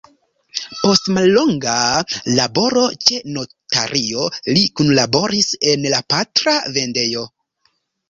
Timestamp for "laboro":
2.39-2.87